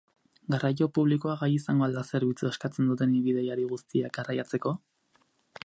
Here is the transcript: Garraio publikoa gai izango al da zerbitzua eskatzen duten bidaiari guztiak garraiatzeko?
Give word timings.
Garraio 0.53 0.85
publikoa 0.97 1.35
gai 1.41 1.49
izango 1.57 1.85
al 1.87 1.93
da 1.99 2.03
zerbitzua 2.11 2.51
eskatzen 2.55 2.89
duten 2.93 3.13
bidaiari 3.29 3.69
guztiak 3.75 4.17
garraiatzeko? 4.19 4.73